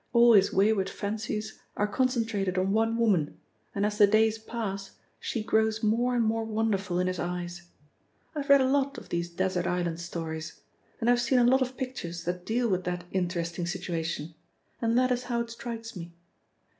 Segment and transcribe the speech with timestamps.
[0.13, 3.37] All his wayward fancies are concentrated on one woman
[3.75, 7.67] and as the days pass she grows more and more wonderful in his eyes.
[8.33, 10.61] I've read a lot of these desert island stories,
[10.99, 14.33] and I've seen a lot of pictures that deal with that interesting situation,
[14.81, 16.11] and that is how it strikes me.